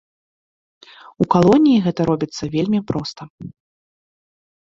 [1.23, 3.21] У калоніі гэта робіцца вельмі проста.